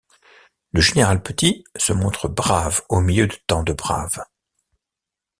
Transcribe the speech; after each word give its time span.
Le 0.71 0.81
général 0.81 1.21
Petit 1.21 1.63
se 1.77 1.93
montre 1.93 2.27
brave 2.27 2.81
au 2.89 3.01
milieu 3.01 3.27
de 3.27 3.35
tant 3.45 3.61
de 3.61 3.71
braves. 3.71 4.23